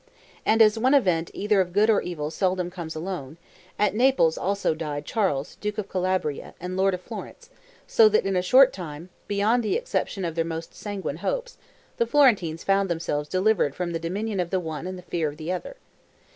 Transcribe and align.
And 0.47 0.63
as 0.63 0.79
one 0.79 0.95
event 0.95 1.29
either 1.31 1.61
of 1.61 1.73
good 1.73 1.87
or 1.87 2.01
evil 2.01 2.31
seldom 2.31 2.71
comes 2.71 2.95
alone, 2.95 3.37
at 3.77 3.93
Naples 3.93 4.35
also 4.35 4.73
died 4.73 5.05
Charles 5.05 5.57
duke 5.57 5.77
of 5.77 5.89
Calabria 5.89 6.55
and 6.59 6.75
lord 6.75 6.95
of 6.95 7.01
Florence, 7.01 7.51
so 7.85 8.09
that 8.09 8.25
in 8.25 8.35
a 8.35 8.41
short 8.41 8.73
time, 8.73 9.09
beyond 9.27 9.61
the 9.61 9.77
expectation 9.77 10.25
of 10.25 10.33
their 10.33 10.43
most 10.43 10.73
sanguine 10.73 11.17
hopes, 11.17 11.59
the 11.97 12.07
Florentines 12.07 12.63
found 12.63 12.89
themselves 12.89 13.29
delivered 13.29 13.75
from 13.75 13.91
the 13.91 13.99
domination 13.99 14.39
of 14.39 14.49
the 14.49 14.59
one 14.59 14.87
and 14.87 14.97
the 14.97 15.03
fear 15.03 15.29
of 15.29 15.37
the 15.37 15.51
other. 15.51 15.75